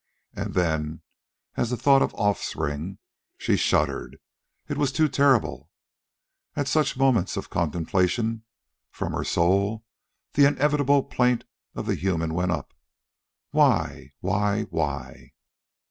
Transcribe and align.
And 0.35 0.55
then, 0.55 1.03
at 1.53 1.67
the 1.69 1.77
thought 1.77 2.01
of 2.01 2.15
offspring, 2.15 2.97
she 3.37 3.55
shuddered. 3.55 4.17
It 4.67 4.75
was 4.79 4.91
too 4.91 5.07
terrible. 5.07 5.69
And 6.55 6.61
at 6.61 6.67
such 6.67 6.97
moments 6.97 7.37
of 7.37 7.51
contemplation, 7.51 8.43
from 8.89 9.11
her 9.13 9.23
soul 9.23 9.85
the 10.33 10.45
inevitable 10.47 11.03
plaint 11.03 11.43
of 11.75 11.85
the 11.85 11.93
human 11.93 12.33
went 12.33 12.49
up: 12.49 12.73
WHY? 13.51 14.13
WHY? 14.21 14.63
WHY? 14.71 15.33